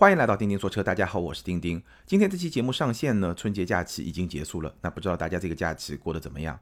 [0.00, 1.82] 欢迎来到钉钉说车，大家好，我是钉钉。
[2.06, 6.58] 今天这期节目上线呢，春节假期已经结束了，那不知道大家这个假期过得怎么样？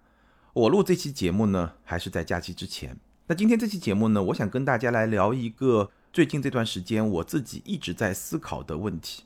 [0.52, 2.98] 我录这期节目呢，还是在假期之前。
[3.28, 9.22] 那今天这期节目呢，我想跟大家来聊一个最近这段时间我自己一直在思考的问题：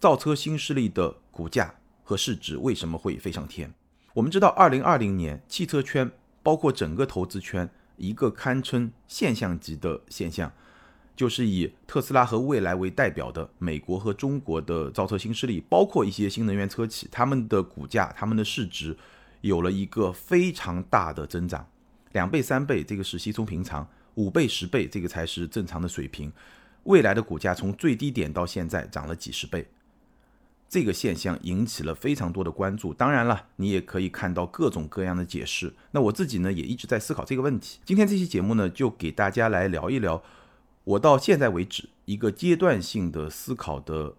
[0.00, 1.72] 造车新势力的股价
[2.02, 3.72] 和市值为什么会飞上天？
[4.14, 6.10] 我们知道，二零二零年汽车圈，
[6.42, 10.52] 包括整个投资圈，一个堪称现象级的现象。
[11.14, 18.96] 就是以特斯拉和蔚来为代表的美国和中国的造车新势力，包括一些新能源车企，他们的股价、他们的市值
[19.42, 21.66] 有了一个非常大的增长，
[22.12, 26.32] 两倍、三倍，这个是稀松平常；五倍、十倍，这个才是正常的水平。
[26.84, 29.68] 未来的股价从最低点到现在涨了几十倍，
[30.68, 32.94] 这个现象引起了非常多的关注。
[32.94, 35.74] 当然了，你也可以看到各种各样的解释。
[35.90, 37.78] 那我自己呢，也一直在思考这个问题。
[37.84, 40.22] 今天这期节目呢，就给大家来聊一聊。
[40.84, 44.14] 我到现在为止，一个阶段性的思考的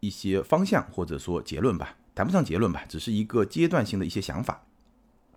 [0.00, 4.66] 一些方向，或者说结论吧，谈不上结论吧，只是一个阶段性的一些想法。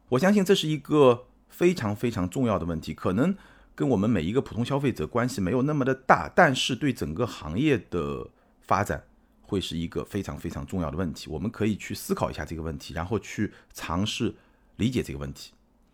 [0.09, 3.35] 我相信这是一个非常非常重要的问题，可能
[3.75, 8.27] 跟我们每一个普通消费者关系没有那么的大，但是对整个行业的
[8.61, 9.03] 发展
[9.41, 11.29] 会是一个非常非常重要的问题。
[11.29, 14.33] 我们可以去思考一下这个问题，然后去尝试
[14.77, 15.51] 理解这个问题。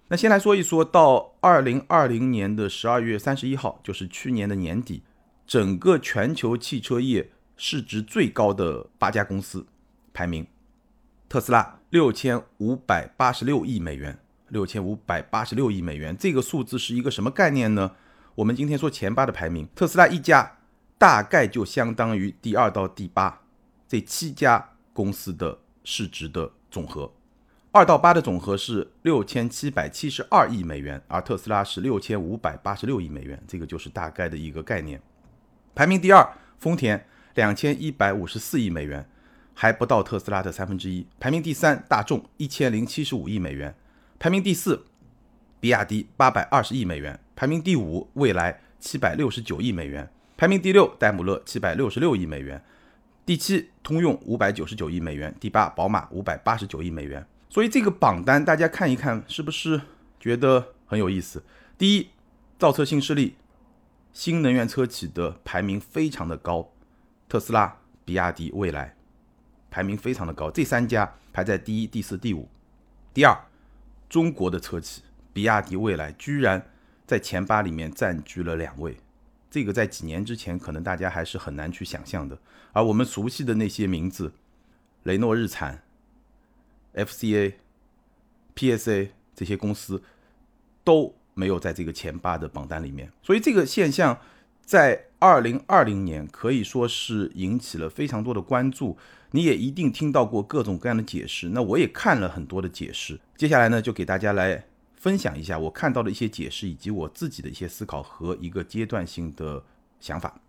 [0.09, 5.02] 那先来说一说，到二零二零年的十二月三十一号，就是去年的年底，
[5.48, 9.66] 整个全球汽车业市值最高的八家公司
[10.14, 10.46] 排名，
[11.30, 17.96] 特斯拉六千五百八十六亿美元，六千五百八十六亿美元，这个数字是一个什么概念呢？
[18.36, 20.58] 我们今天说前八的排名，特斯拉一家
[20.98, 23.42] 大概就相当于第二到第八
[23.88, 27.12] 这七家公司的市值的总和。
[27.75, 35.02] 二到八的总和是六千七百七十二亿美元，而特斯拉是六千五百八十六亿美元，这个就是大概的一个概念。
[35.73, 36.23] 排名第二，
[36.59, 39.03] 丰田两千一百五十四亿美元，
[39.55, 41.07] 还不到特斯拉的三分之一。
[41.19, 43.73] 排名第三，大众一千零七十五亿美元。
[44.19, 44.85] 排名第四，
[45.59, 47.19] 比亚迪八百二十亿美元。
[47.35, 50.07] 排名第五，蔚来七百六十九亿美元。
[50.38, 52.63] 排名第六，戴姆勒七百六十六亿美元。
[53.25, 55.33] 第七，通用五百九十九亿美元。
[55.39, 57.25] 第八，宝马五百八十九亿美元。
[57.53, 59.80] 所以这个榜单大家看一看，是不是
[60.19, 61.44] 觉得很有意思？
[61.78, 62.09] 第一，
[62.58, 63.36] 造车新势力、
[64.12, 66.72] 新能源车企的排名非常的高，
[67.30, 68.96] 特斯拉、比亚迪、蔚来
[69.69, 72.50] 排名非常的高，这三家排在第一、第四、第五。
[73.13, 73.38] 第二，
[74.09, 76.72] 中国的车企，比亚迪、蔚来居然
[77.06, 78.97] 在前八里面占据了两位，
[79.52, 82.36] 这个在几年之前可能大家还是很难去想象的。
[82.72, 84.34] 而我们熟悉的那些名字，
[85.03, 85.84] 雷诺、日产。
[86.96, 87.54] FCA、
[88.56, 90.02] PSA 这些公司
[90.84, 94.18] 都没有在这个前八的榜单里面，所以这个现象
[94.64, 98.98] 在二零二零年可以说是引起了非常多的关注。
[99.31, 103.20] 你也一定听到过各种各样的解释，那我也看了很多的解释。
[103.36, 104.64] 接下来呢，就给大家来
[104.96, 109.64] 分享一下我看到的一些解释，以及我自己的一些思考和一个阶段性的
[110.00, 110.40] 想法。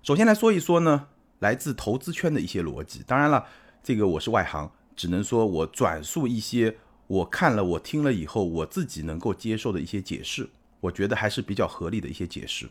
[0.00, 1.08] 首先来说一说呢，
[1.40, 3.02] 来自投资圈的一些逻辑。
[3.04, 3.44] 当然了，
[3.82, 4.70] 这个我是外行。
[4.98, 6.76] 只能说我转述一些
[7.06, 10.50] 我看了、我听了以后，我自己能够接受的一些解释，
[10.80, 12.68] 我觉得还是比较合理的一些解释。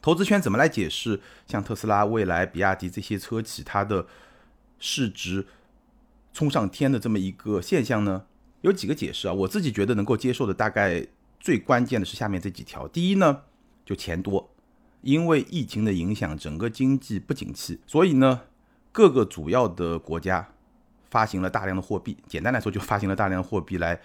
[0.00, 4.06] 投资圈怎么来解释像特斯拉、蔚来、比亚迪这些车企它的
[4.78, 5.44] 市值
[6.32, 8.24] 冲上天的这么一个现象呢？
[8.60, 11.04] 有几个解释啊，我自己觉得能够接受的，大概
[11.40, 12.86] 最关键的是下面这几条。
[12.86, 13.42] 第一呢，
[13.84, 14.48] 就钱多，
[15.02, 18.42] 因为疫情的影响，整个经济不景气，所以呢，
[18.92, 20.52] 各个主要的国家。
[21.10, 24.00] 发行了大量的货币，简单来说就发行了大量的货币来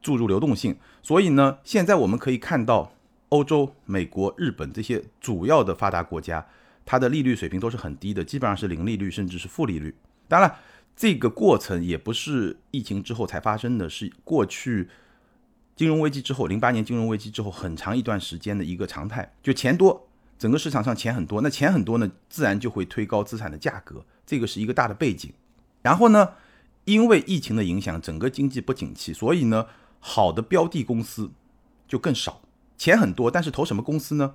[0.00, 0.76] 注入流动性。
[1.02, 2.92] 所以呢，现在我们可以看到，
[3.30, 6.46] 欧洲、美国、日本这些主要的发达国家，
[6.84, 9.94] 它的利率水平都是很低的，基本上是零利率，甚至是负利率。
[10.28, 10.54] 当然，
[10.94, 14.88] 这个过程也不是疫情之后才发生的，是过去
[15.74, 19.32] 金融危机之后，零八年金融危机之后很长一段时间的一个常态。
[19.42, 20.06] 就钱多，
[20.38, 25.32] 整个市场上钱很多，那钱很多呢，自然就会推高资产的价格，这个是一个大的背景。
[25.82, 26.30] 然后呢？
[26.84, 29.66] 因为疫情的影响，整个经济不景气，所以呢，
[30.00, 31.30] 好的标的公司
[31.86, 32.40] 就更少，
[32.76, 34.34] 钱很多，但是投什么公司呢？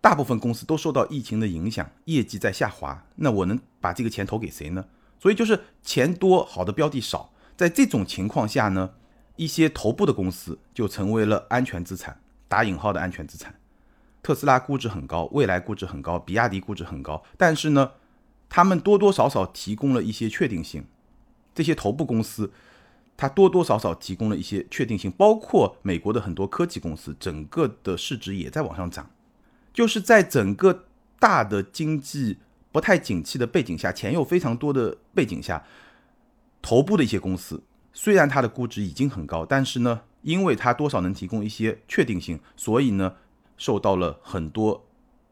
[0.00, 4.86] 大部分公司都受到疫情的影响，业绩在下滑，那我能把这个钱投给谁呢？
[5.20, 8.94] 所以就是钱多，好的标的少，在这种情况下呢，
[9.36, 13.54] 一些头部的公司就成为了安全资产，打引号的安全资产。
[14.20, 17.92] 特斯拉估值很高，未来估值很高，比亚迪估值很高，但是呢，
[18.56, 20.86] 他们多多少少提供了一些确定性。
[21.54, 22.50] 这些头部公司，
[23.14, 29.10] 它多多少少提供了一些确定性，包括美国的很多科技公司，整个的市值也在往上涨。
[29.74, 30.86] 就是在整个
[31.18, 32.38] 大的经济
[32.72, 35.62] 不太景气的背景下，钱又非常多的背景下，
[36.62, 37.62] 头部的一些公司，
[37.92, 43.16] 虽然它的估值已经很高，但是呢，因为它多少能提供一些确定性，所以呢，
[43.58, 44.86] 受到了很多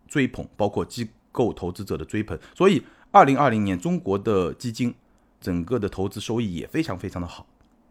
[0.07, 2.39] 追捧，包括机构投资者的追捧。
[2.55, 2.83] 所以，
[3.15, 4.93] 二零二零年中国的基金
[5.41, 7.47] 整个的投资收益也非常非常的好。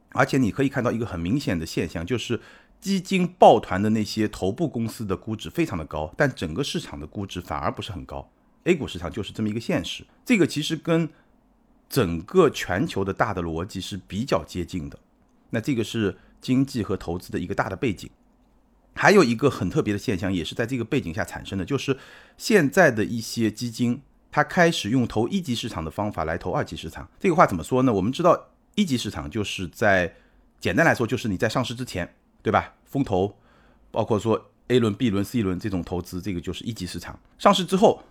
[0.09, 2.41] 而且你可以看到一个很明显的现象，就是
[2.81, 8.29] 基金抱团的那些头部公司的估值非常的高，但整个市场的估值反而不是很高。
[8.65, 11.07] A 股市场就是这么一个现实，这个其实跟
[11.87, 14.99] 整个全球的大的逻辑是比较接近的。
[15.51, 18.09] 那这个是经济和投资的一个大的背景。
[18.93, 21.97] 还有一个很特别的现象，也是在这个背景下产生的，就是
[22.37, 24.01] 现在的一些基金，
[24.33, 27.07] 他开始用投一级市场的方法来投二级市场。
[27.19, 27.93] 这个话怎么说呢？
[27.93, 28.49] 我们知道。
[28.75, 30.11] 一级市场就是在
[30.59, 32.73] 简单来说，就是你在上市之前，对吧？
[32.85, 33.37] 风投，
[33.91, 37.19] 包括说 A 轮、B 轮、C 轮这种投资，这个就是一级市场。
[37.37, 38.01] 上市之后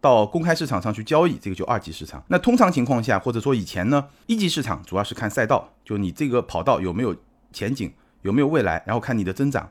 [0.00, 2.24] 到公开市场上去交易，这个就二级市场。
[2.28, 7.14] 那通常情况下，或者说以前呢，一级市场主要是看赛道，就你这个跑道有没有
[7.52, 7.92] 前景，
[8.22, 9.70] 有没有未来，然后看你的增长。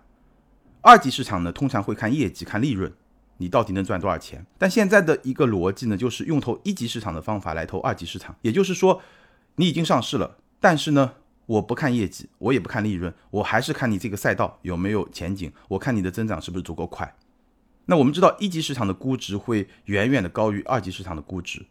[0.81, 2.93] 二级市场呢，通常会看业绩、看利润，
[3.37, 4.45] 你到底能赚多少钱。
[4.57, 9.01] 但现在的一个逻辑呢，就是用投一级市场的方法来投二级市场，也就是说。
[9.59, 11.13] 你已经上市了，但是呢，
[11.47, 17.15] 我不看业绩，我也不看利润，我还是看你这个赛道有没有前景，我看你的增长是不是足够快。
[17.87, 21.65] 那我们知道一级市场的估值会远远的高于二级市场的估值，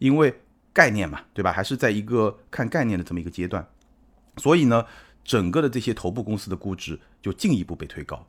[0.00, 0.40] 因为
[0.72, 1.52] 概念嘛，对吧？
[1.52, 3.64] 还是在一个看概念的这么一个阶段，
[4.38, 4.84] 所以呢，
[5.22, 8.26] 整个的这些头部公司的估值就进一步被推高。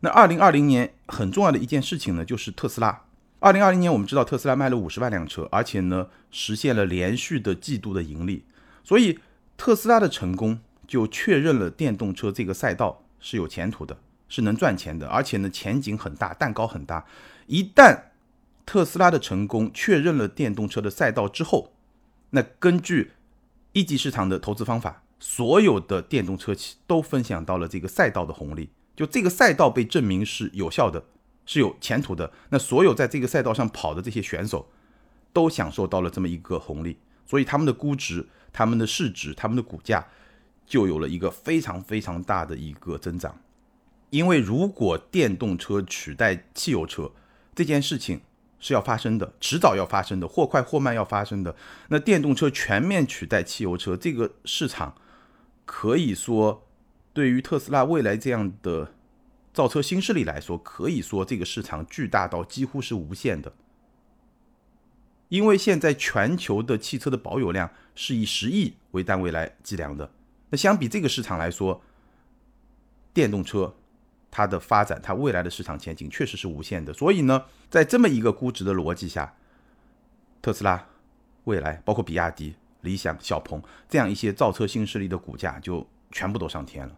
[0.00, 3.04] 那二零二零年很重要的一件事情呢，就是特斯拉。
[3.40, 8.44] 二零二零年，我们知道特斯拉卖了五十万辆车，而且呢，实现了连续的季度的盈利。
[8.82, 9.18] 所以，
[9.56, 13.98] 特斯拉的成功就确认了电动车这个赛道是有前途的，
[14.28, 17.04] 是能赚钱的，而且呢，前景很大，蛋糕很大。
[17.46, 17.98] 一旦
[18.66, 21.72] 特斯拉的成功确认了电动车的赛道之后，
[22.30, 23.12] 那根据
[23.72, 31.04] 一级市场的投资方法，所有的电动车企都分享到了这个赛道的红利，就这个赛道被证明是有效的。
[31.50, 32.30] 是有前途的。
[32.50, 34.68] 那所有在这个赛道上跑的这些选手，
[35.32, 40.06] 都享受到了这么一个红利，所以他们的估值、他们的市值、他们的股价
[40.66, 43.34] 就有了一个非常非常大的一个增长。
[44.10, 47.10] 因为如果电动车取代汽油车
[47.54, 48.20] 这件事情
[48.60, 51.56] 是要发生的，迟早要发生的，或快或慢要发生的。
[51.88, 54.94] 那电动车全面取代汽油车这个市场，
[55.64, 56.67] 可以说
[57.18, 58.92] 对于特斯拉未来这样的。
[59.50, 63.52] 造车新势力来说，可以说这个市场巨大到几乎是无限的，
[65.28, 70.08] 因为现在全球的汽车的保有量是以十亿为单位来计量的。
[70.50, 71.82] 那相比这个市场来说，
[73.12, 73.74] 电动车
[74.30, 76.92] 它的发展，它未来的市场前景确实是无限的。
[76.92, 79.34] 所以呢，在这么一个估值的逻辑下，
[80.40, 80.86] 特斯拉、
[81.44, 86.96] 未来，包括比亚迪、理想、小鹏这样一些造车新势力的股价就全部都上天了。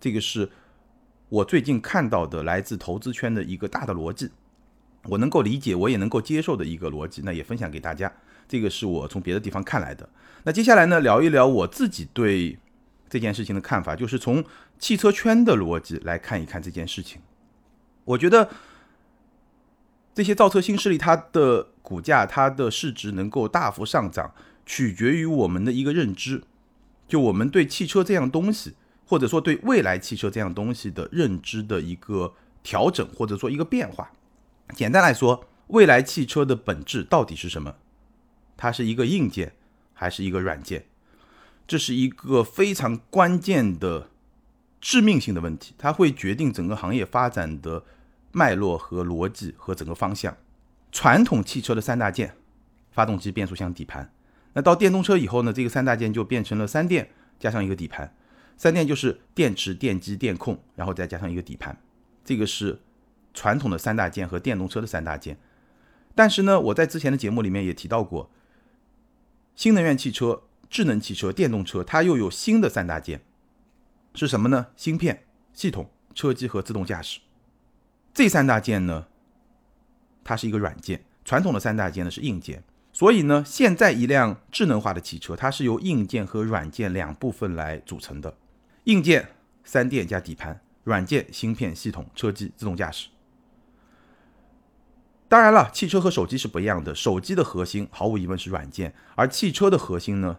[0.00, 0.50] 这个是。
[1.30, 4.30] 我最近看到的来自投资圈的一个大的逻辑，
[5.04, 8.12] 我能够理解，我也能够接受的一个逻辑，那也分享给大家。
[8.46, 10.08] 这个是我从别的地方看来的。
[10.44, 12.56] 那接下来呢，聊一聊我自己对
[13.08, 14.44] 这件事情的看法，就是从
[14.78, 17.20] 汽车圈的逻辑来看一看这件事情。
[18.04, 18.48] 我觉得
[20.14, 24.32] 这些造车新势力，它的股价、它的市值能够大幅上涨，
[24.64, 26.44] 取决于我们的一个认知，
[27.08, 28.74] 就我们对汽车这样东西。
[29.06, 34.10] 或者说对未来汽车这样东西的认知的一个调整，或者说一个变化。
[34.74, 37.74] 简单来说，未来汽车的本质到底是什么？
[38.56, 39.52] 它是一个硬件
[39.92, 40.86] 还是一个软件？
[41.66, 44.10] 这是一个非常关键的
[44.80, 47.84] 致命性的问题，它会决定整个行业发展的
[48.32, 50.36] 脉络和逻辑和整个方向。
[50.92, 52.36] 传统汽车的三大件：
[52.90, 54.12] 发动机、变速箱、底盘。
[54.52, 55.52] 那到电动车以后呢？
[55.52, 58.14] 这个三大件就变成了三电加上一个底盘。
[58.56, 61.76] 三电就是电池、电机、电控，然后再加上一个底盘，
[62.24, 62.80] 这个是
[63.34, 65.38] 传统的三大件和电动车的三大件。
[66.14, 68.30] 但是呢，我在之前的节目里面也提到过，
[69.56, 73.20] 新能源汽车、智能汽车、电动车，它又有新的三大件，
[74.14, 74.68] 是什么呢？
[74.76, 77.20] 芯片、系统、车机和自动驾驶。
[78.14, 79.08] 这三大件呢，
[80.22, 82.62] 它是一个软件，传统的三大件呢是硬件。
[82.92, 88.36] 所以呢，现在一辆智能化的汽车，它是由硬件和软件两部分来组成的。
[88.84, 89.30] 硬件
[89.64, 93.08] 三电加底盘，软件芯片、系统、车机、自动驾驶。
[95.26, 96.94] 当然了，汽车和手机是不一样的。
[96.94, 100.38] 手机的核心毫无疑问是软件，而汽车的核心呢，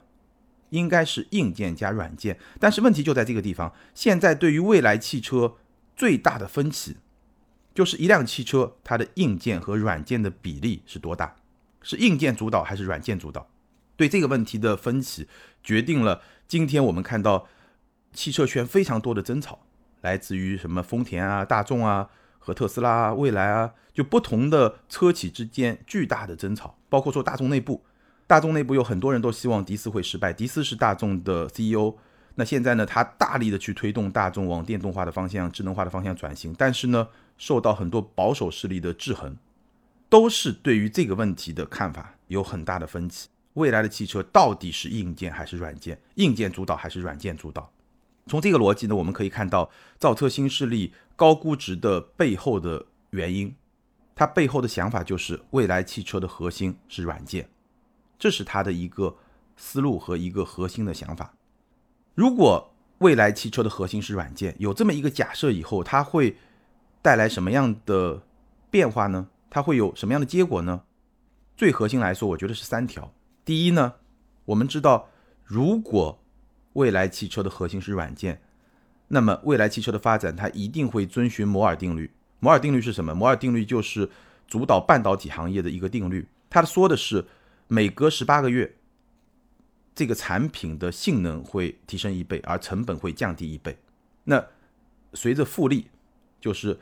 [0.70, 2.40] 应该是硬件加软件。
[2.60, 3.74] 但是问题就在这个地方。
[3.94, 5.56] 现在对于未来汽车
[5.96, 6.98] 最大的分歧，
[7.74, 11.36] 就是一辆汽车它的硬件和软件的比例是多大。
[11.82, 13.50] 是硬件主导还是软件主导？
[13.98, 15.28] 对这个问题的分歧，
[15.64, 17.48] 决定了今天我们看到
[18.16, 19.60] 汽车圈非常多的争吵，
[20.02, 27.84] 来自于什么丰田啊、大众啊和特斯拉啊、蔚来啊，就不同的车企之间巨大的争吵，包括说大众内部，
[28.26, 31.96] 大众内部有很多人都希望迪斯会失败，迪斯是大众的 CEO。
[32.38, 37.08] 那现在呢，他大力的去推动大众往电动化的方向、智能化的方向转型，但是呢，
[37.38, 39.38] 受到很多保守势力的制衡，
[40.10, 43.30] 都是对于这个问题的看法有很大的分歧。
[43.54, 45.98] 未来的汽车到底是硬件还是软件？
[46.16, 47.72] 硬件主导还是软件主导？
[48.28, 53.56] 从这个逻辑呢，我们可以看到造车新势力高估值的背后的原因，
[54.16, 57.48] 它背后的想法就是未来汽车的核心是软件，
[58.18, 59.16] 这是它的一个
[59.56, 61.36] 思路和一个核心的想法。
[62.16, 66.36] 如果未来汽车的核心是软件，有这么一个假设以后，它会
[67.04, 68.24] 带来什么样的
[68.72, 69.28] 变化呢？
[69.52, 70.82] 它会有什么样的结果呢？
[71.56, 73.14] 最核心来说，我觉得是三条。
[73.46, 73.94] 第一呢，
[74.46, 75.10] 我们知道，
[75.44, 76.20] 如果
[76.76, 78.42] 未来汽车的核心是软件，
[79.10, 82.10] 那么未来汽车的发展它一定会遵循摩尔定律。
[82.40, 83.14] 摩尔定律是什么？
[83.14, 84.10] 摩尔定律就是
[84.48, 86.26] 主导半导体行业的一个定律。
[86.50, 87.26] 它说的是
[87.68, 88.76] 每隔十八个月。
[89.96, 93.78] 这个产品的性能会提升一倍，而成本会降低一倍。
[94.26, 94.46] 那
[95.14, 95.88] 随着复利，
[96.42, 96.78] 就是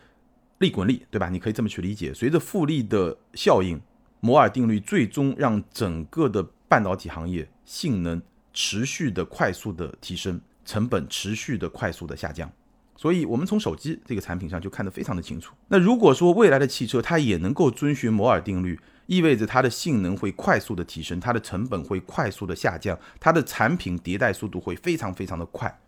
[0.57, 1.29] 利滚利，对吧？
[1.29, 2.11] 你可以这么去理解。
[2.11, 3.79] 随着复利的效应，
[4.19, 8.19] 摩尔定律最终让整个的半导体行业性能
[8.53, 12.51] 持续的快速的提升，成本持续的快速的下降。
[12.95, 15.53] 所以，我们从手机这个产品上就看得非常的清楚。
[15.67, 25.81] 那如果说未来的汽车它也能够遵循摩尔定律，意味着它的性能会快速的提升，它的成本会快速的下降，它的产品迭代速度会非常非常的快。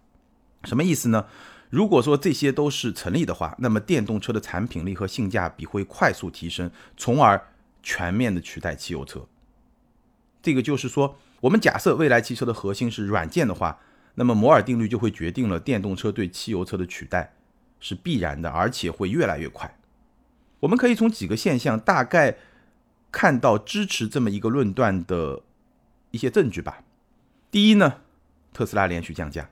[0.64, 1.26] 什么意思呢？
[1.70, 7.42] 如果说这些都是成立的话，那么电动车的产品力和性价比会快速提升，从而
[7.84, 9.26] 全面的取代汽油车。
[10.42, 13.80] 这个就是说，我们假设未来汽车的核心是软件的话，
[14.16, 17.34] 那么摩尔定律就会决定了电动车对汽油车的取代
[17.80, 19.78] 是必然的，而且会越来越快。
[20.62, 22.38] 我们可以从几个现象大概。
[23.12, 25.42] 看到支持这么一个论断的
[26.12, 26.84] 一些证据吧。
[27.50, 28.02] 第一呢，
[28.52, 29.50] 特斯拉连续降价，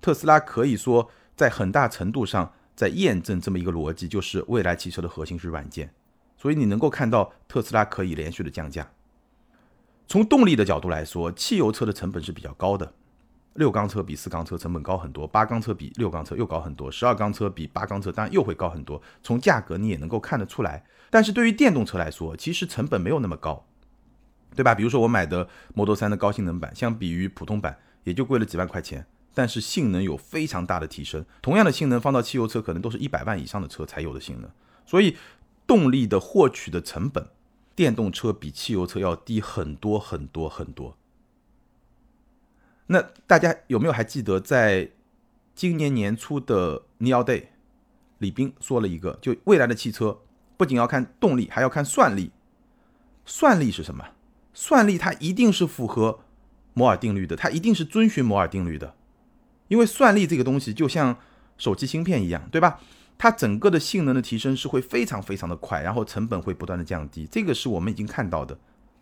[0.00, 5.94] 特斯拉可以说在很大程度上在验证这么一个逻辑，就是未来汽车的核心是软件，
[6.36, 8.90] 所以你能够看到特斯拉可以连续的降价。
[10.08, 12.94] 从动力的角度来说，汽油车的成本是比较高的。
[13.54, 19.02] 六缸车比四缸车成本高很多，八缸车比六缸车又高很多，十二缸车比八缸车当然又会高很多。
[19.22, 20.82] 从价格你也能够看得出来。
[21.10, 23.66] 但是对于电动车来说，其实成本没有那么高，
[24.54, 24.74] 对吧？
[24.74, 31.22] 比如说我买的 Model 3的高性能版，相比于普通版也就贵了几万块钱，但是性能有非常大的提升。
[31.42, 34.48] 同样的性能放到汽油车，可能都是一百万以上的车才有的性能。
[34.86, 35.16] 所以
[35.66, 37.26] 动力的获取的成本，
[37.78, 40.96] 电动车比汽油车要低很多很多很多。
[42.88, 44.90] 那大家有没有还记得，在
[45.54, 47.44] 今年年初的 Neo Day，
[48.18, 50.18] 李斌说了一个，就未来的汽车
[50.56, 52.32] 不仅要看动力，还要看算力。
[53.24, 54.04] 算力是什么？
[54.52, 56.18] 算力它一定是符合
[56.74, 58.96] 摩尔定律的，它一定是遵循摩尔定律的。
[59.68, 61.16] 因为算力这个东西就像
[61.56, 62.80] 手机芯片一样，对吧？
[63.18, 68.56] 它整个的性能的提升是会非常非常的快，然后成本会不断的降低，这个是我们已经看到的。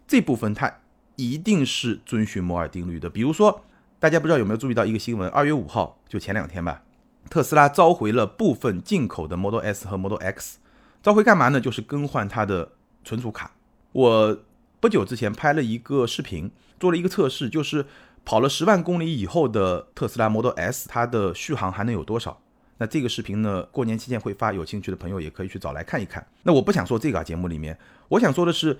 [0.08, 0.80] 这部分它
[1.14, 3.08] 一定是遵循摩尔定律的。
[3.08, 3.62] 比如说。
[3.98, 5.26] 大家不知道有没有注意到一个新闻？
[5.30, 6.82] 二月五号，就前两天吧，
[7.30, 10.58] 特斯拉召回了部分进口的 Model S 和 Model X，
[11.02, 11.58] 召回干嘛呢？
[11.58, 12.72] 就是更换它的
[13.04, 13.52] 存储卡。
[13.92, 14.38] 我
[14.80, 17.86] 不久之前拍了一个视频，做了一个测试，就是
[18.26, 22.42] 跑了十万公里以后的特斯拉 Model S，它的续航还能有多少？
[22.78, 26.26] 那这个视频呢，过年期间会发，有兴趣的朋友也可以去找来看一看。
[26.42, 27.78] 那我不想说这个啊，节目里面，
[28.08, 28.78] 我想说的是，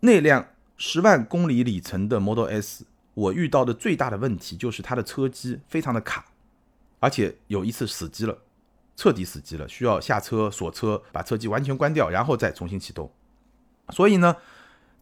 [0.00, 0.46] 那辆
[0.76, 2.86] 十万公里里程的 Model S。
[3.14, 6.24] 我遇到的最大的问题就是它的车机非常的卡，
[6.98, 8.38] 而且有一次死机了，
[8.96, 13.12] 彻底死机了，需要下车锁车，把车机完全关掉，然后再重新启动。
[13.90, 14.36] 所以呢，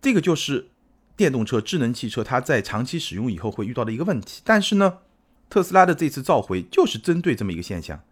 [0.03, 0.71] 这个就是
[1.15, 4.43] 电动车、智能汽车它在长期使用以后会遇到的一个问题。
[4.45, 4.99] 但是呢，
[5.49, 8.03] 特斯拉的这次召回就是针对这么一个现象，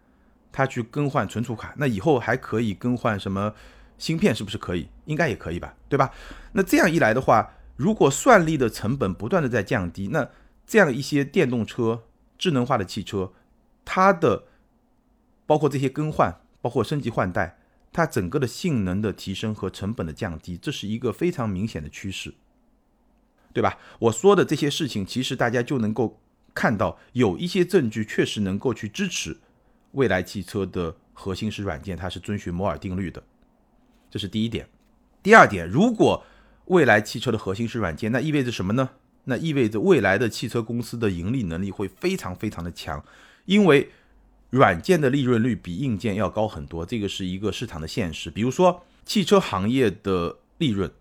[0.51, 3.53] 它去更换存储卡，那以后还可以更换什么
[3.97, 4.33] 芯片？
[4.33, 4.89] 是不是可以？
[5.05, 6.11] 应该也可以吧，对吧？
[6.53, 7.53] 那这样一来的话。
[7.79, 10.29] 如果算力的成本不断的在降低，那
[10.67, 12.03] 这样一些电动车、
[12.37, 13.31] 智能化的汽车，
[13.85, 14.43] 它的
[15.45, 17.57] 包括这些更换、包括升级换代，
[17.93, 22.33] 它整个的性能的提升和成本的降低，这是一个非常明显的趋势，
[23.53, 23.77] 对吧？
[23.99, 26.19] 我说的这些事情，其实大家就能够
[26.53, 29.37] 看到，有一些证据确实能够去支持
[29.91, 33.23] 未来汽车的核心是软件，它是遵循摩尔定律的，
[34.09, 34.67] 这是第一点。
[35.21, 36.23] 第二点，如果
[36.65, 38.89] 未来汽车的核心是软件，那意味着什么呢？
[39.25, 43.03] 那意味着未来的汽车公司的盈利能力会非常非常的强，
[43.45, 43.91] 因为
[44.49, 48.31] 软件的利润率比硬件要高很多，这个是一个市场的现实。
[48.31, 50.91] 比如说，汽车行业的利润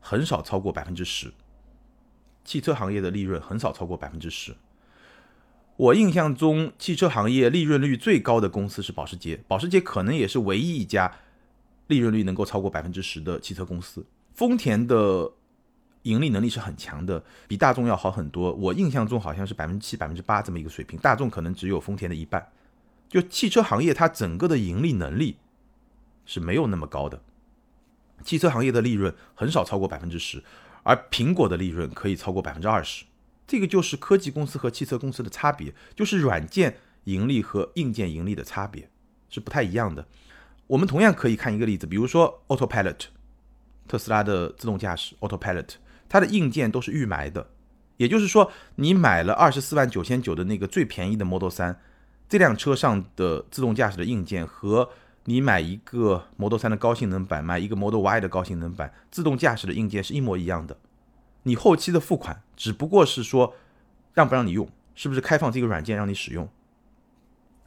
[0.00, 1.32] 很少超过百分之十，
[2.44, 4.54] 汽车行业的利润很少超过百分之十。
[5.76, 11.12] 我印象中，汽车行业利润率最高的公司是保时捷，保时捷可能也是唯一一家
[11.88, 14.06] 利润率能够超过百分之十的汽车公司。
[14.34, 15.32] 丰田的
[16.02, 18.52] 盈利能力是很强的，比大众要好很多。
[18.52, 22.46] 我印象中好像是百分之七、百分之八这么一个水平，大众可能只有丰田的一半。
[23.08, 25.36] 就汽车行业，它整个的盈利能力
[26.24, 27.20] 是没有那么高的。
[28.22, 30.42] 汽车行业的利润很少超过百分之十，
[30.84, 33.04] 而苹果的利润可以超过百分之二十。
[33.46, 38.88] 这个就是科技公司和汽车公司的差别，就是软件盈利和硬件盈利的差别
[39.28, 40.06] 是不太一样的。
[40.66, 43.06] 我们同样可以看一个例子，比如说 Autopilot，
[43.86, 45.68] 特斯拉的自动驾驶 Autopilot，
[46.08, 47.50] 它的硬件都是预埋的，
[47.98, 51.78] 也就是说，你买了二十四万九千九的那个最便宜的 Model 三，
[52.28, 54.88] 这辆车上的自动驾驶的硬件和
[55.24, 60.78] 你买一个 Model 三的高性能版，买一个 Model Y 的高性能版，自动驾驶的硬件是一模一样的。
[61.44, 63.54] 你后期的付款只不过是说
[64.12, 66.48] 让不让你用，是不是开放这个软件让你使用？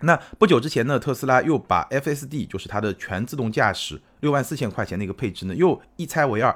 [0.02, 6.56] 那不久之前呢，特斯拉又把 FSD，就是它的全自动驾驶六万四千块钱的一个配置呢，又一拆为二，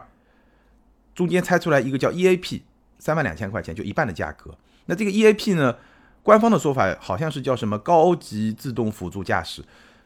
[1.16, 2.62] 中间拆出来一个叫 EAP，
[3.00, 4.56] 三万两千块钱就一半的价格。
[4.86, 5.75] 那这个 EAP 呢，
[6.22, 9.63] 官方的说法好像是叫什么高级自动辅助驾驶，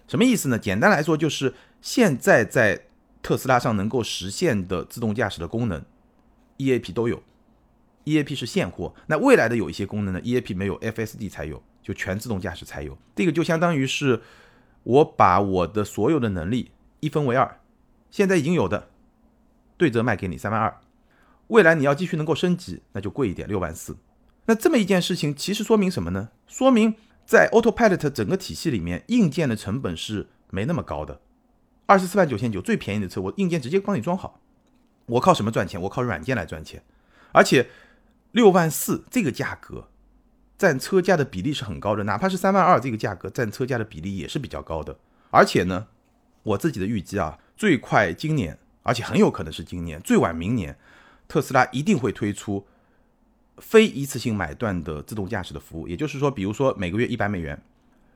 [0.07, 0.57] 什么意思呢？
[0.57, 2.86] 简单来说就是现在在
[3.22, 5.84] 特斯拉上能够实现的自动驾驶的功能。
[6.57, 7.21] EAP 都有
[8.05, 8.93] ，EAP 是现货。
[9.07, 12.97] 那未来的有一些功能呢，EAP 没有，FSD 才有，就全自动驾驶才有。
[13.15, 14.21] 这个就相当于是
[14.83, 17.59] 我把我的所有的能力一分为二，
[18.09, 18.89] 现在已经有的
[19.77, 20.79] 对折卖给你三万二，
[21.47, 23.97] 未来你要继续能够升级，那就贵一点六万四。
[24.45, 26.30] 那这么一件事情，其实说明什么呢？
[26.47, 26.93] 说明
[27.25, 31.19] 在 Autopilot 整个体系里面，硬件的成本是没那么高的。
[31.88, 34.39] 二十四万九千九最便宜的车，我硬件直接帮你装好。
[35.06, 35.82] 我靠什么赚钱？
[35.82, 36.84] 我靠软件来赚钱，
[37.32, 37.68] 而且
[38.32, 39.88] 六万四这个价格
[40.58, 44.98] 占车价的比例是很高的，哪怕是三万二这个价格占车价的比例也是比较高的。
[45.30, 45.88] 而且呢，
[46.44, 50.78] 我自己的预计啊，最快今年，而且很有可能是今年，最晚明年，
[51.28, 52.65] 特斯拉一定会推出
[53.58, 55.88] 非一次性买断的自动驾驶的服务。
[55.88, 57.62] 也就是说，比如说每个月一百美元，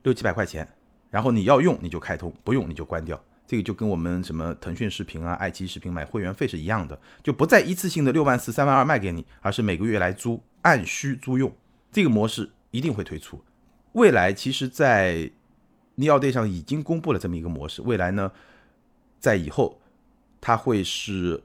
[0.04, 0.68] 六七百块钱，
[1.10, 3.22] 然后你要用你就开通，不用你就关掉。
[3.50, 11.52] 这个就跟我们什么腾讯视频啊、爱奇艺视频买会员费是一样的，就不再一次性的六万四、三万二卖给你，而是每个月来租，按需租用。
[11.92, 13.44] 这个模式一定会推出。
[13.94, 15.32] 未来其实，在
[15.98, 17.82] Neo Day 上已经公布了这么一个模式。
[17.82, 18.32] 未来呢，
[19.20, 19.82] 在以后
[20.40, 21.42] 它会是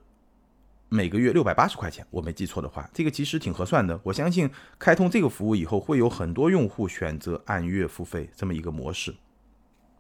[0.90, 3.98] 每个月六百八十块钱，我没记错的话，这个其实挺合算的。
[4.02, 9.14] 我相信开通这个服务以后，会有很多用户选择按月付费这么一个模式。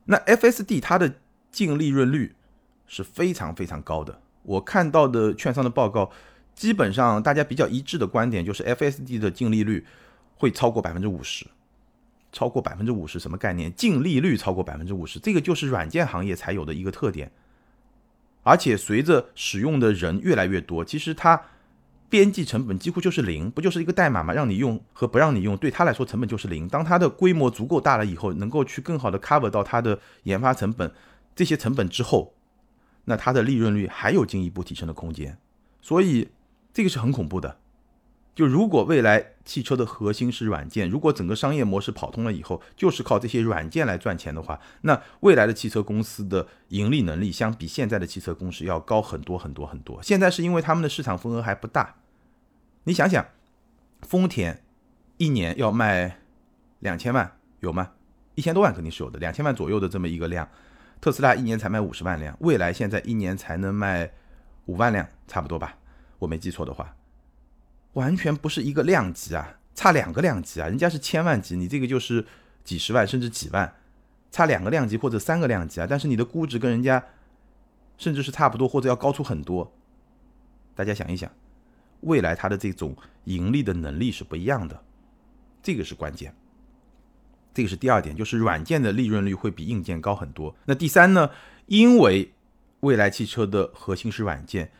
[0.04, 1.14] 那 FSD 它的
[1.54, 2.34] 净利润率
[2.88, 4.20] 是非常非常高的。
[4.42, 6.10] 我看到的券商的报告，
[6.54, 9.86] 基本上大家比较一致的观点就是 FSD 的净利率
[10.36, 11.46] 会超过百分之五十，
[12.32, 13.72] 超过百分之五十什么概念？
[13.74, 17.30] 净利率超过百分之五十，这个就是软件行业才有的一个特点。
[18.42, 21.40] 而且随着使用的人越来越多，其实它
[22.10, 24.34] 边际成本几乎就是零，不就是一个代码嘛？
[24.34, 26.68] 让你用和不让你用，对它来说成本就是零。
[26.68, 30.92] 当它的规模足够大了以后，能够去更好的 cover 到它的研发成本。
[31.34, 32.34] 这些成本之后，
[33.04, 35.38] 那它的利润率还有进一步提升的空间，
[35.80, 36.28] 所以
[36.72, 37.58] 这个是很恐怖的。
[38.34, 50.02] 就如果未来汽车的核心是软件，如果整个商业模式跑通了以后，就是靠这些软件来赚钱的话，那未来的汽车公司的盈利能力相比现在的汽车公司要高很多很多很多。
[50.02, 51.94] 现在是因为他们的市场份额还不大，
[52.82, 53.24] 你想想，
[54.02, 54.64] 丰田
[55.16, 56.18] 一年要卖
[56.80, 57.92] 两千万有吗？
[58.34, 60.48] 一千多万肯定是有的，两千万左右的这么一个量。
[61.04, 64.10] 特斯拉一年才卖五十万辆，蔚来现在一年才能卖
[64.64, 65.76] 五万辆，差不多吧？
[66.18, 66.96] 我没记错的话，
[67.92, 70.66] 完全不是一个量级啊，差两个量级啊！
[70.66, 72.24] 人家是千万级，你这个就是
[72.64, 73.70] 几十万甚至几万，
[74.30, 75.86] 差两个量级或者三个量级啊！
[75.86, 77.04] 但是你的估值跟人家
[77.98, 79.70] 甚至是差不多或者要高出很多。
[80.74, 81.30] 大家想一想，
[82.00, 84.82] 未来它的这种盈利的能力是不一样的，
[85.62, 86.34] 这个是关键。
[87.54, 90.54] 这个是第二点，就是软件的利润率会比硬件高很多。
[90.66, 91.30] 那第三呢？
[91.66, 92.30] 因为
[92.80, 94.70] 未来汽车的核心是软件，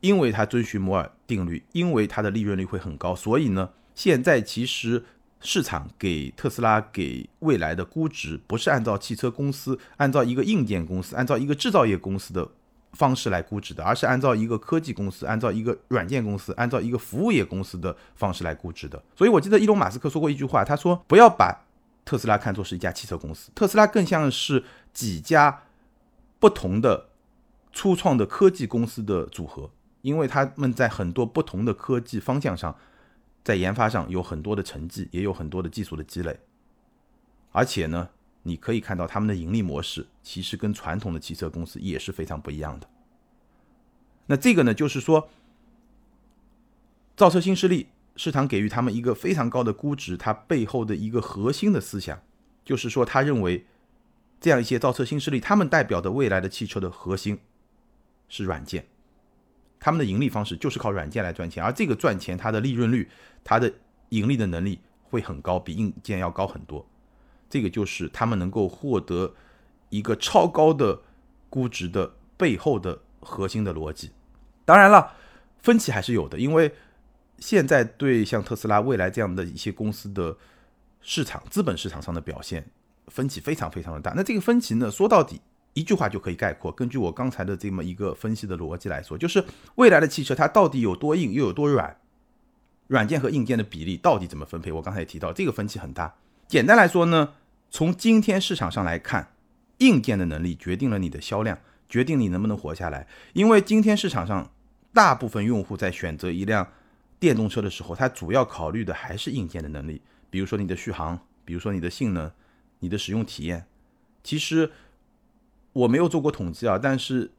[0.00, 5.04] 因为它遵循摩尔定律，因为它的利润率会很高，所以呢，现在其实
[5.40, 12.48] 市场给特斯拉、给未来的估值不是按照汽车公司、按照一个硬件公司、按照一个制造业公司的
[12.94, 19.00] 方式来估值的，而是按照一个科技公司、按照一个软件公司、按照一个服务业公司的方式来估值的。
[19.14, 21.64] 所以我记得伊隆马斯克说过一句话，他说不要把
[22.04, 25.62] 特斯拉看作是一家汽车公司，特斯拉更像是几家
[26.38, 27.08] 不同的
[27.72, 29.70] 初创的科技公司的组合，
[30.02, 32.76] 因为他们在很多不同的科技方向上，
[33.44, 36.40] 在研发上有很多的成绩，也有很多的技术的积累，
[37.52, 38.10] 而且呢。
[38.44, 42.88] 你可以看到他们的盈利模式其实跟传统的汽车公司也是非常不一样的。
[44.26, 45.28] 那这个呢，就是说，
[47.16, 52.20] 造车新势力市场给予他们一个非常高的估值，它背后的一个核心的思想，
[52.64, 53.66] 就是说，他认为
[54.40, 57.38] 这样一些造车新势力，他们代表的未来的汽车的核心
[58.28, 58.86] 是软件，
[59.80, 63.08] 他们的盈利方式就是靠软件来赚钱，而这个赚钱，它的利润率、
[63.42, 63.72] 它的
[64.10, 66.86] 盈利的能力会很高，比硬件要高很多。
[67.48, 69.34] 这个就是他们能够获得
[69.90, 71.00] 一个超高的
[71.50, 74.10] 估值的背后的核心的逻辑。
[74.64, 75.12] 当然了，
[75.60, 76.74] 分歧还是有的，因为
[77.38, 80.36] 现在对像特斯拉、未来这样的一些公司的
[81.00, 82.64] 市场、资本市场上的表现
[83.08, 84.12] 分歧非常非常的大。
[84.16, 85.40] 那这个分歧呢，说到底
[85.72, 86.70] 一句话就可以概括。
[86.70, 91.96] 根据我刚才的这么一个分析的逻辑来说，就是未来的汽车它到底有多硬又有多软，
[92.88, 94.70] 软件和硬件的比例到底怎么分配？
[94.72, 96.14] 我刚才也提到，这个分歧很大。
[96.48, 97.34] 简单来说呢。
[97.74, 99.32] 从今天市场上来看，
[99.78, 103.06] 硬件的能力决定了你的销量，决定你能不能活下来。
[103.32, 104.50] 因为今天市场上
[104.92, 106.68] 大部分用户在选择一辆
[107.22, 112.28] 电动车的时候，它主要考虑的还是硬件的能力，比如说你的续航，比如说你的性能，
[112.80, 113.64] 你的使用体验。
[114.24, 114.72] 其实
[115.72, 117.30] 我没有做过统计啊，但是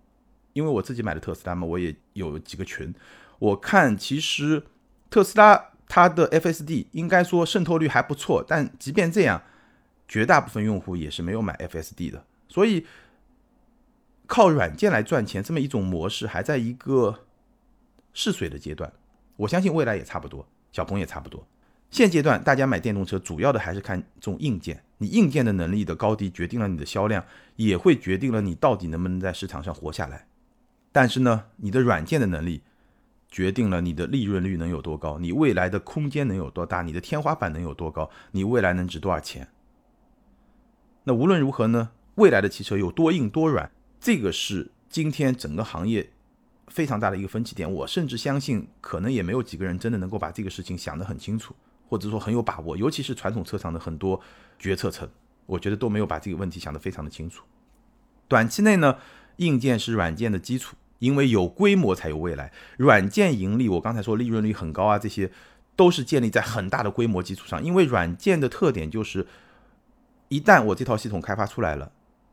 [0.54, 2.96] 因为我自己买的特斯拉嘛，我也有几个群，
[3.40, 4.64] 我看其实
[5.10, 9.44] 特斯拉它的 FSD 应该说渗透率还不错，但即便这样。
[10.06, 12.86] 绝大部分用户也是没有买 FSD 的，所以
[14.28, 17.22] 靠软件来赚钱这么一种模式还在一个
[18.14, 18.94] 试水的阶段。
[19.36, 21.46] 我相信未来也差不多，小鹏也差不多。
[21.90, 27.24] 现阶段大家买电动车主要的还是看重硬件，你硬件的能力的高低决定了你的销量，
[27.56, 30.26] 也会决定了你到底能不能在市场上活下来。
[30.92, 32.62] 但是呢，你的软件的能力
[33.30, 39.48] 决定了你的利润率能有多高，你未来的空间能有多大，你的天花板能有多高，你未来能值多少钱。
[41.04, 41.92] 那无论如何呢？
[42.16, 46.12] 未来的汽车有多硬多软，这个是今天整个行业
[46.68, 47.72] 非常大的一个分歧点。
[47.72, 51.56] 我甚至相信，可能也没有几个人真的能够把这个事情想得很清楚，
[51.88, 52.76] 或者说很有把握。
[52.78, 54.20] 尤其是传统车厂的很多
[54.58, 55.08] 决策层，
[55.46, 57.44] 我觉得都没有把这个问题想得非常的清楚。
[58.28, 58.98] 短期内呢，
[59.38, 62.52] 硬件是软件的基础，因为有规模才有未来。
[62.78, 65.32] 软件盈利，我刚才说利润率很高啊，这些
[65.76, 67.64] 都是建立在很大的规模基础上。
[67.64, 69.28] 因为软件的特点就是。
[70.30, 71.92] 一旦我这套系统开发出来了，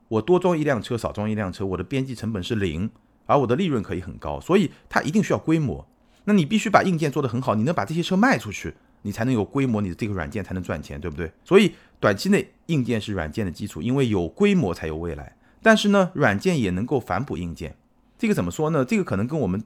[0.08, 2.90] 我多装一辆车，少装一辆车，我的边际成本是零，
[3.30, 5.86] 而我的利润可以很高，所以它一定需要规模。
[6.24, 11.30] 那你必须把硬件做得很好，你能把这些车卖出去，你才能有规模，你的这个软件才能赚钱，对不对？
[11.44, 15.36] 所以短期内硬件是软件的基础，因为有规模才有未来。
[15.62, 17.76] 但是呢，软件也能够反哺硬件，
[18.18, 18.84] 这个怎么说呢？
[18.84, 19.62] 这个可能跟我们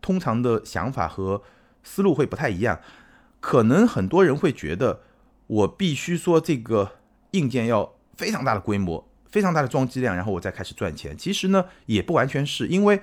[0.00, 1.42] 通常的想法和
[1.82, 2.80] 思路会不太一样。
[3.40, 5.00] 可能很多人会觉得，
[5.46, 6.92] 我必须说这个。
[7.34, 11.18] 硬件要非常大的规模，非常大的装机量，然后我再开始赚钱。
[11.18, 13.02] 其实呢，也不完全是因为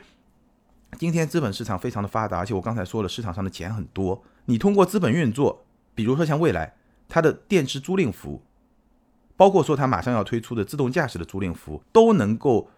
[0.98, 4.24] 今天资本市场非常的发达，而且我刚才说了，市场上的钱很多。
[4.46, 6.74] 你通过资本运作，比如说像未来
[7.10, 8.42] 它的电池租赁服务，
[9.36, 12.70] 包括说它马上要推出的自动驾驶的租赁服务，都能够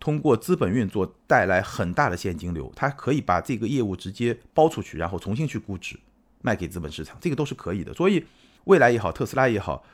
[0.00, 2.72] 通过资本运作带来很大的现金流。
[2.74, 6.00] 它可以把这个业务直接包出去，然后重新去估值
[6.40, 7.92] 卖给资本市场，这个都是可以的。
[7.92, 8.24] 所以
[8.64, 9.84] 未来也好，特斯拉也好。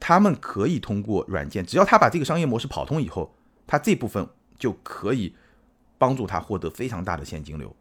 [0.00, 3.34] 他们可以通过软件，只要他把这个商业模式跑通以后，
[3.66, 5.34] 他这部分就可以
[5.98, 7.74] 帮助他获得非常大的现金流。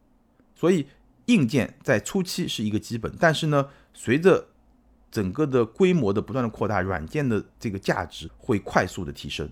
[0.55, 0.87] 所以
[1.27, 4.47] 硬件在初期是一个基本，但是呢，随着
[5.11, 9.47] 整个的规模的不断的扩大，软件的这个价值会快速的提升。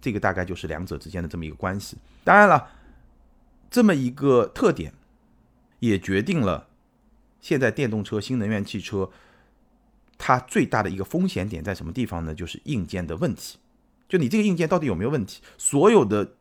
[0.00, 1.96] 这个大概就是两者之间的这么一个关系。
[2.22, 2.68] 当然了，
[3.68, 4.94] 这么一个特点
[5.80, 6.68] 也决定了
[7.40, 9.10] 现在电动车、新能源汽车。
[10.18, 12.34] 它最大的一个风险点在什么地方呢？
[12.34, 13.58] 就是硬件的问题。
[14.08, 15.42] 就你这个硬件到底有没有问题？
[15.58, 16.34] 所有的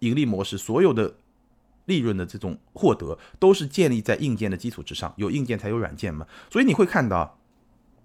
[0.00, 1.16] 盈利模式，所有的
[1.86, 5.12] 利润的这种获得，都是建立在硬件的基础之上。
[5.16, 6.26] 有硬件才有软件嘛。
[6.50, 7.38] 所以你会看到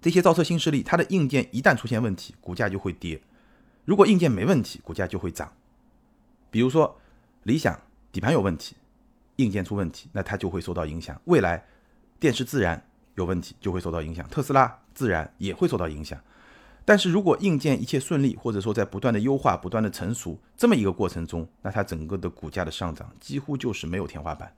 [0.01, 3.19] 这些造车新势力，它的硬件一旦出现问题，股价就会跌；
[3.85, 5.51] 如果硬件没问题，股价就会涨。
[6.49, 6.99] 比如说
[7.43, 7.79] 理想
[8.11, 8.75] 底盘有问题，
[9.35, 11.21] 硬件出问题，那它就会受到影响。
[11.25, 11.65] 未来
[12.19, 12.89] 电池自燃。
[13.15, 16.19] 有问题就会受到影响，特斯拉自然也会受到影响。
[16.85, 24.53] 但是如果硬件一切顺利，或者说在不断的优化、不断的成熟这么一个过程中，那它整个的股价的上涨几乎就是没有天花板。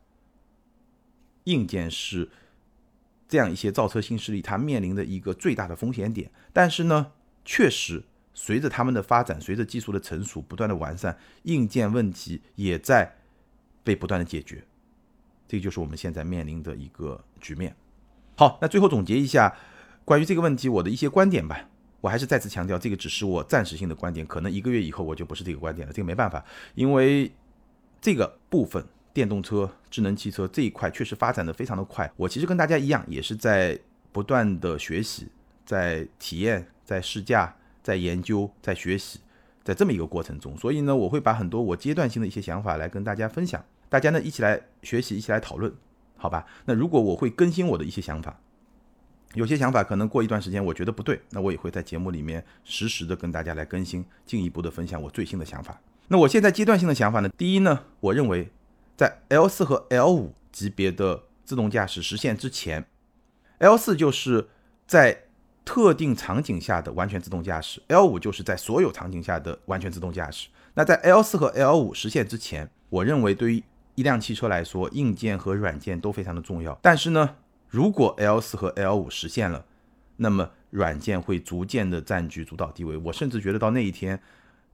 [1.43, 2.27] 硬件是
[3.27, 7.11] 这样一些造车新势力它面临的一个最大的风险点，但是呢，
[7.43, 13.15] 确实随着他们的发展，随着技术的成熟、不断的完善，硬件问题也在
[13.83, 14.63] 被不断的解决。
[15.47, 17.75] 这就是我们现在面临的一个局面。
[18.35, 19.55] 好，那最后总结一下
[20.03, 21.69] 关于这个问题我的一些观点吧。
[22.01, 25.91] 我还是再次强调，这个只是我暂时性的观点，可能一个月以后我就不是这个观点了。
[25.93, 26.43] 这个没办法，
[26.75, 27.31] 因为
[27.99, 32.11] 这个部分电动车、智能汽车这一块确实发展的非常的快。
[32.15, 33.79] 我其实跟大家一样，也是在
[34.11, 35.27] 不断的学习，
[35.65, 39.21] 在体验、在试驾、在研究、在学习，
[39.63, 45.73] 在这么一个过程中，所以呢，我会把很多我阶段性的一些想法来跟大家分享，大家呢一起来学习，一起来讨论，
[46.25, 46.45] 好吧？
[46.65, 48.39] 那如果我会更新我的一些想法。
[49.35, 55.79] 有些想法可能过一段时间我觉得不对，那我也会在节目里面实时的跟大家来更新，进一步的分享我最新的想法。
[56.07, 57.29] 那我现在阶段性的想法呢？
[57.37, 58.49] 第一呢，我认为
[58.97, 62.85] 在 L 四和 L 五级别的自动驾驶实现之前
[63.59, 64.47] ，L 四就是
[64.87, 65.25] 在
[65.65, 70.47] 特定场景下的完全自动驾驶，L 五就是在所有场景下的完全自动驾驶。
[70.75, 73.63] 那在 L 四和 L 五实现之前，我认为对于
[73.95, 76.77] 一辆汽车来说，硬件和软件都非常的重要。
[76.81, 77.37] 但是呢？
[77.67, 79.65] 如果 L 四和 L 五实现了，
[80.17, 82.95] 那么软件会逐渐的占据主导地位。
[82.95, 84.21] 我甚至觉得到那一天，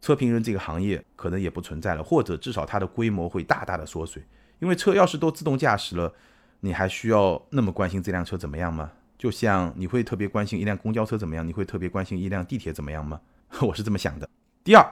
[0.02, 4.24] 车评人这个行业可能也不存在了，或者至少它的规模会大大的缩水。
[4.60, 6.14] 因为车要是都自动驾驶了，
[6.60, 8.92] 你还需要那么关心这辆车怎么样吗？
[9.18, 13.22] 就像你会特别关心一辆公交车怎么样，你会特别关心一辆地铁怎么样吗？
[13.62, 14.30] 我是这么想的。
[14.64, 14.86] 第二，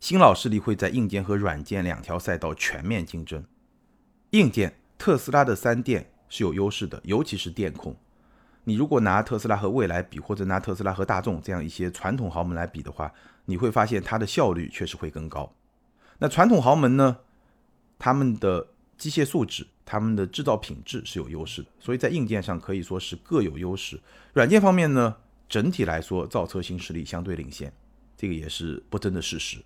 [0.00, 3.42] 新老势力会在硬件和软件两条赛道全面竞争。
[4.36, 6.10] 硬件，特斯拉的三电。
[6.28, 7.94] 是有优势的，尤其是电控。
[8.64, 13.12] 你如果拿特斯拉和蔚来比，或者拿特斯拉和大众这样一些传统豪门来比的话，
[13.44, 15.54] 你会发现它的效率确实会更高。
[16.18, 17.18] 那传统豪门呢，
[17.96, 18.66] 他们的
[18.98, 24.00] 机械素质、他们的制造品质是有优势的，所以在硬件上可以说是各有优势。
[24.32, 25.14] 软件方面呢，
[25.48, 27.72] 整体来说造车新势力相对领先，
[28.16, 29.58] 这个也是不争的事实。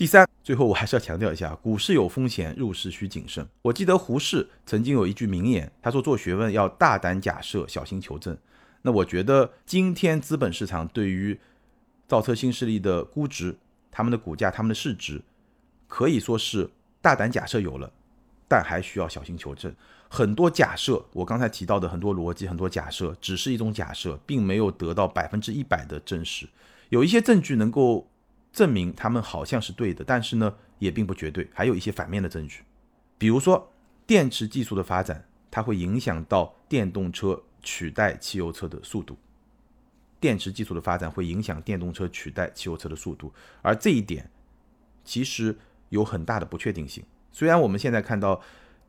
[0.00, 3.46] 第三，最后我还是要强调一下，股市有风险，入市需谨慎。
[3.60, 8.34] 我记得胡适曾经有一句名言，他说做学问要大胆假设，小心求证。
[8.80, 11.38] 那我觉得今天资本市场对于
[12.08, 13.54] 造车新势力的估值、
[13.90, 15.20] 他们的股价、他们的市值，
[15.86, 16.70] 可以说是
[17.02, 17.92] 大胆假设有了，
[18.48, 19.70] 但还需要小心求证。
[20.08, 26.48] 很多假设，我刚才提到的很多逻辑、很多假设，只是一种假设，并没有得到百分之一百的证实。
[26.88, 28.09] 有一些证据能够。
[28.52, 32.62] 证明他们好像是对的，但是呢，也并不绝对，还有一些反面的证据。
[33.16, 33.72] 比如说，
[34.06, 39.16] 电池技术的发展，它会影响到电动车取代汽油车的速度。
[40.18, 43.32] 电池技术的发展会影响电动车取代汽油车的速度，
[43.62, 44.28] 而这一点
[45.04, 45.56] 其实
[45.88, 47.04] 有很大的不确定性。
[47.30, 48.40] 虽然我们现在看到，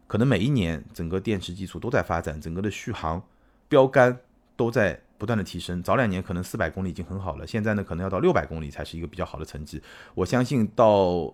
[0.08, 3.24] 可能每一年整个电池技术都在发展，整个的续航
[3.70, 4.20] 标杆
[4.56, 5.02] 都在。
[5.22, 9.80] 不断的提升，早两年可能四百公里已经很好了，现在呢可能要到六百公里才是一个比较好的成绩。
[10.16, 11.32] 我相信到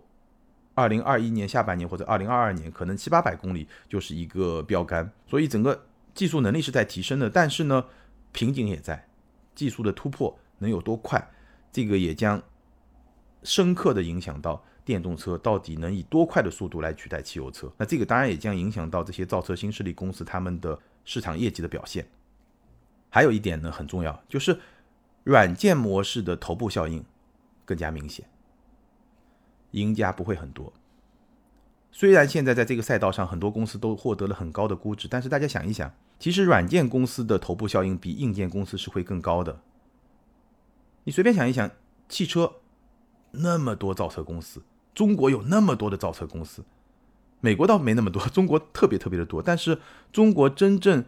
[0.74, 5.10] 二零二一年下半年或者二零二二年，可能七八百公里就是一个标杆。
[5.26, 7.86] 所以整个技术能力是在提升的，但是呢
[8.34, 9.08] 瓶颈也在，
[9.56, 11.26] 技术的突破能有多快，
[11.72, 12.44] 这个也将
[13.44, 17.72] 深刻的影响到电动车到底能以多快的速度来取代汽油车。
[17.78, 22.06] 那这个当然也将影响到这些造车新势力公司他们的市场业绩的表现。
[23.10, 24.60] 还有一点呢很重要，就是
[25.24, 27.04] 软件模式的头部效应
[27.66, 28.30] 更加明显，
[29.72, 30.72] 赢家不会很多。
[31.92, 39.62] 虽然现在在这个赛道上很多公司都获得了很高的估值，但是大家想一想，其实软件公司的头部效应比硬件公司是会更高的。
[41.06, 41.72] 你随便想一想，
[42.08, 42.56] 汽车
[43.32, 44.62] 那么多造车公司，
[44.94, 46.64] 中国有那么多的造车公司，
[47.40, 49.80] 美国倒没那么多，中国特别特别的多，但是
[50.12, 51.06] 中国真正。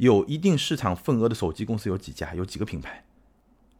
[0.00, 2.34] 有一定市场份额的手机公司有几家？
[2.34, 3.04] 有几个品牌？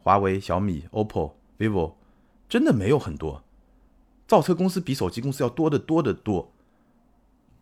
[0.03, 1.93] 华为、小米、OPPO、vivo，
[2.47, 3.43] 真的没有很多。
[4.27, 6.51] 造车公司比手机公司要多得多得多。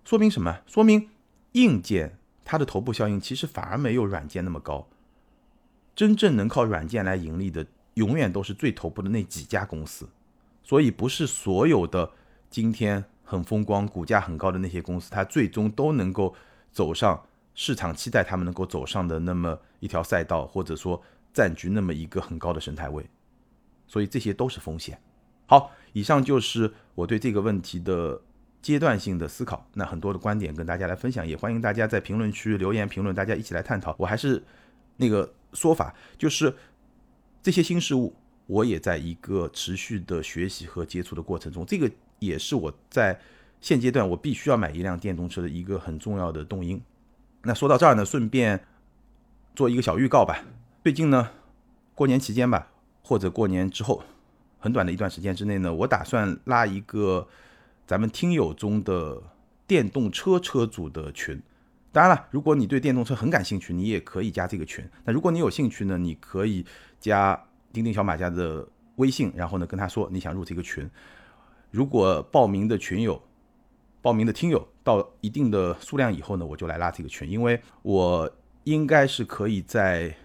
[0.04, 0.60] 说明什么？
[0.68, 1.08] 说明
[1.54, 4.90] 硬件它的头部效应其实反而没有软件那么高。
[5.96, 10.10] 真正能靠软件来盈利的，永远都是最头部的那几家公司。
[10.66, 12.12] 所以不是所有的
[12.50, 16.36] 今天很风光、股价很高的那些公司，它最终都能够
[16.74, 17.24] 走上。
[17.62, 23.06] 市场期待他们能够走上的那么一条赛道，或者说占据那么一个很高的生态位，
[23.86, 24.98] 所以这些都是风险。
[25.46, 28.22] 好，以上就是我对这个问题的
[28.62, 29.68] 阶段性的思考。
[29.74, 33.94] 那很多的观点跟大家来分享，也欢迎大家在评论区留言评论，大家一起来探讨。
[34.00, 34.42] 我还是
[34.96, 36.56] 那个说法，就是
[37.44, 38.16] 这些新事物
[38.48, 43.20] 我也在一个持续的学习和接触的过程中，这个也是我在
[43.60, 46.82] 现阶段我必须要买一辆电动车的一个很重要的动因。
[47.44, 48.66] 那说到这儿呢，顺便
[49.56, 50.44] 做一个小预告吧。
[50.84, 51.32] 最近呢，
[51.96, 52.68] 过年期间吧，
[53.02, 54.04] 或者过年之后，
[54.60, 57.28] 很短的一段时间之内呢，我打算拉一个
[57.88, 59.22] 咱们听友中的
[59.66, 61.42] 电动车车主的群。
[61.92, 64.88] 当然了，如果你对电动车很感兴趣，你也可以加这个群。
[65.06, 66.66] 那如果你有兴趣呢，你可以
[67.00, 70.90] 加钉钉小马家的微信，然后呢跟他说你想入这个群。
[71.72, 73.22] 如果报名的群友、
[74.02, 78.32] 报名的听友到一定的数量以后呢，我就来拉这个群，因为我
[78.64, 80.16] 应该是可以在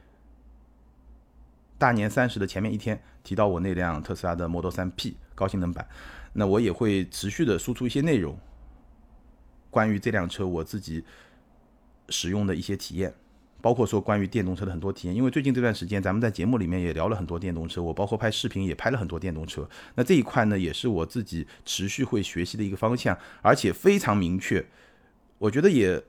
[1.78, 5.88] 大年三十的前面一天提到我那辆特斯拉的 Model 3 P 高性能版，
[6.32, 8.38] 那我也会持续的输出一些内容，
[9.70, 11.04] 关于这辆车我自己。
[12.10, 13.14] 使用的一些体验，
[13.64, 15.16] 包括说关于电动车的很多体验。
[15.16, 19.66] 因为最近这段时间，咱们在节目里面也聊了很多电动车，我包括拍视频也拍了很多电动车。
[19.94, 24.62] 那这一块呢，也是我自己持续会学习的一个方向，而且非常明确。
[25.38, 26.04] 我觉得也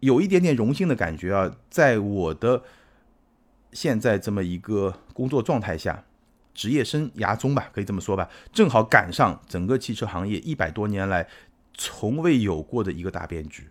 [0.00, 2.64] 有一点点荣幸的感觉啊，在我的
[3.72, 6.02] 现在这么一个工作状态下，
[6.52, 11.28] 职业生涯中吧，可以这么说吧，正好赶上整个汽车行业一百多年来
[11.74, 13.68] 从未有过的一个大变局。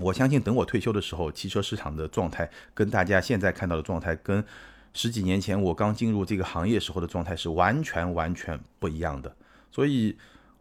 [0.00, 4.44] 我相信，等我退休的时候，汽车市场的状态跟大家现在看到的状态，跟
[4.92, 9.34] 十几年前我刚进入这个行业时候的状态是完全完全不一样的。
[9.70, 10.16] 所以，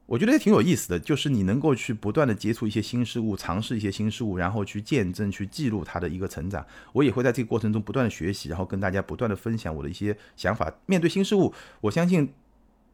[0.06, 6.66] 我觉得也挺有意思的，就是你能够去不断的接触一些新事物，尝试一些新事物，然后去见证、去记录它的一个成长。
[6.92, 10.72] 我也会在这个过程中不断的学习，然后跟大家不断的分享我的一些想法。
[10.86, 12.34] 面对新事物，我相信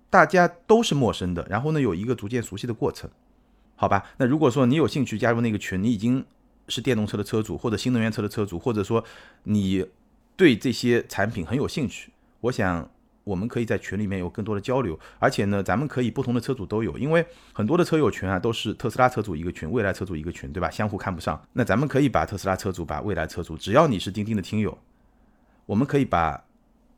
[0.09, 3.09] 大家都是陌生的，然后呢，有一个逐渐熟悉的过程。
[3.79, 6.25] 好吧，那如果说你有兴趣加入那个群，你已经
[6.67, 9.01] 是电动车的车主或者新能源车的车主，或者说
[9.43, 9.85] 你
[10.35, 12.11] 对这些产品很有兴趣，
[12.41, 12.91] 我想
[13.23, 20.69] 我们可以在群里面有更多的交流，而且呢，咱们可以不同的车主都有，因为很多的车友群啊都是特斯拉车主一个群，未来车主一个群，对吧？
[20.69, 24.77] 相互看不上，那咱们可以把特斯拉车主、把未来车主，只要你是钉钉的听友，
[25.65, 26.43] 我们可以把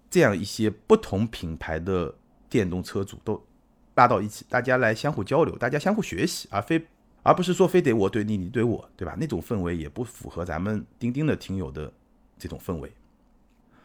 [0.10, 2.16] 这样一些不同品牌的
[2.50, 3.46] 电动车主都。
[3.96, 6.82] 拉到一起，大家来相互交流，大家相互学习，而非
[7.24, 9.16] 而不是说非得我对你，你对我，对吧？
[9.20, 11.92] 那种氛围也不符合咱们钉钉的听友的
[12.38, 12.92] 这种氛围。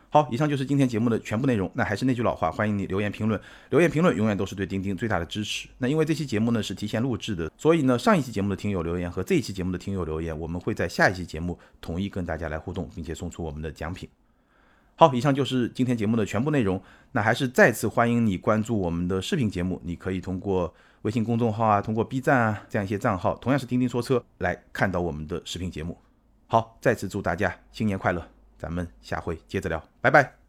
[0.08, 1.70] 好，以上就是今天节目的全部内容。
[1.74, 3.38] 那还是那句老话，欢迎你留言评论，
[3.68, 5.68] 留言评论永远都是对钉钉最大的支持。
[5.76, 14.08] 那因为这期节目呢是提前录制的，所以呢上一期节目的听友留言和这一期节目的听友留言，我们会在下一期节目统一跟大家来互动，并且送出我们的奖品。
[14.98, 16.80] 好，以上就是今天节目的全部内容。
[17.12, 25.96] 那还是再次欢迎你关注我们的视频节目，你可以通过微信公众号啊，通过 B 站啊这样一些账号，同样是钉钉说车来看到我们的视频节目。
[26.46, 28.26] 好，再次祝大家新年快乐，
[28.58, 30.45] 咱们下回接着聊，拜拜。